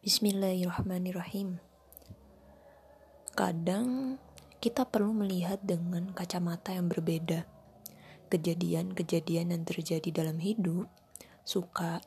Bismillahirrahmanirrahim. 0.00 1.60
Kadang 3.36 4.16
kita 4.56 4.88
perlu 4.88 5.12
melihat 5.12 5.60
dengan 5.60 6.16
kacamata 6.16 6.72
yang 6.72 6.88
berbeda. 6.88 7.44
Kejadian-kejadian 8.32 9.52
yang 9.52 9.60
terjadi 9.68 10.08
dalam 10.08 10.40
hidup, 10.40 10.88
suka 11.44 12.00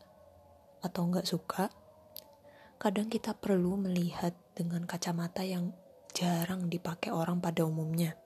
atau 0.82 1.06
enggak 1.06 1.30
suka, 1.30 1.70
kadang 2.82 3.14
kita 3.14 3.38
perlu 3.38 3.78
melihat 3.78 4.34
dengan 4.58 4.90
kacamata 4.90 5.46
yang 5.46 5.70
jarang 6.18 6.74
dipakai 6.74 7.14
orang 7.14 7.46
pada 7.46 7.62
umumnya. 7.62 8.18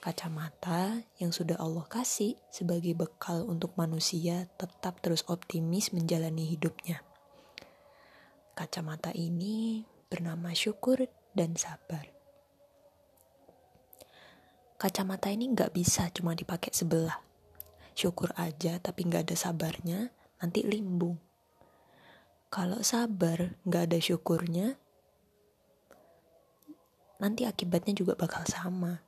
Kacamata 0.00 1.04
yang 1.20 1.36
sudah 1.36 1.60
Allah 1.60 1.84
kasih 1.84 2.40
sebagai 2.48 2.96
bekal 2.96 3.44
untuk 3.44 3.76
manusia 3.76 4.48
tetap 4.56 5.04
terus 5.04 5.20
optimis 5.28 5.92
menjalani 5.92 6.48
hidupnya. 6.48 7.04
Kacamata 8.68 9.16
ini 9.16 9.80
bernama 10.12 10.52
syukur 10.52 11.08
dan 11.32 11.56
sabar. 11.56 12.04
Kacamata 14.76 15.32
ini 15.32 15.48
nggak 15.56 15.72
bisa 15.72 16.12
cuma 16.12 16.36
dipakai 16.36 16.76
sebelah. 16.76 17.16
Syukur 17.96 18.28
aja 18.36 18.76
tapi 18.76 19.08
nggak 19.08 19.24
ada 19.24 19.36
sabarnya, 19.40 20.12
nanti 20.44 20.68
limbung. 20.68 21.16
Kalau 22.52 22.84
sabar 22.84 23.56
nggak 23.64 23.88
ada 23.88 23.98
syukurnya, 24.04 24.76
nanti 27.24 27.48
akibatnya 27.48 27.96
juga 27.96 28.20
bakal 28.20 28.44
sama. 28.44 29.00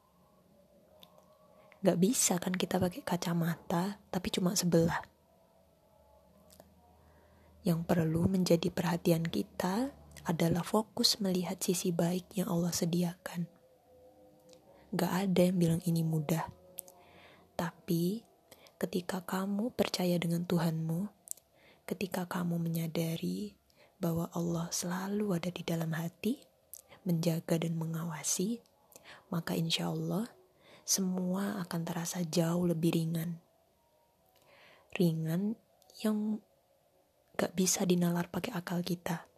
Gak 1.85 2.01
bisa 2.01 2.41
kan 2.41 2.57
kita 2.57 2.81
pakai 2.81 3.05
kacamata, 3.05 4.01
tapi 4.09 4.33
cuma 4.33 4.57
sebelah. 4.57 5.05
Yang 7.61 7.81
perlu 7.85 8.25
menjadi 8.25 8.73
perhatian 8.73 9.29
kita 9.29 9.93
adalah 10.25 10.65
fokus 10.65 11.21
melihat 11.21 11.61
sisi 11.61 11.93
baik 11.93 12.33
yang 12.37 12.49
Allah 12.49 12.73
sediakan. 12.73 13.45
Gak 14.97 15.13
ada 15.13 15.41
yang 15.47 15.57
bilang 15.61 15.83
ini 15.85 16.01
mudah. 16.01 16.49
Tapi 17.55 18.25
ketika 18.81 19.21
kamu 19.23 19.77
percaya 19.77 20.17
dengan 20.17 20.49
Tuhanmu, 20.49 21.13
ketika 21.85 22.25
kamu 22.25 22.57
menyadari 22.57 23.53
bahwa 24.01 24.33
Allah 24.33 24.73
selalu 24.73 25.37
ada 25.37 25.53
di 25.53 25.61
dalam 25.61 25.93
hati, 25.93 26.41
menjaga 27.05 27.61
dan 27.61 27.77
mengawasi, 27.77 28.65
maka 29.29 29.53
insya 29.53 29.93
Allah 29.93 30.33
semua 30.89 31.61
akan 31.63 31.81
terasa 31.85 32.25
jauh 32.25 32.65
lebih 32.65 32.97
ringan. 32.97 33.39
Ringan 34.97 35.55
yang 36.03 36.43
gak 37.41 37.57
bisa 37.57 37.89
dinalar 37.89 38.29
pakai 38.29 38.53
akal 38.53 38.85
kita. 38.85 39.30